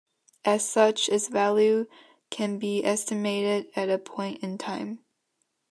As 0.45 0.67
such, 0.67 1.09
its 1.09 1.27
value 1.27 1.85
can 2.31 2.57
be 2.57 2.83
estimated 2.83 3.67
at 3.75 3.91
a 3.91 3.99
point 3.99 4.41
in 4.41 4.57
time. 4.57 5.05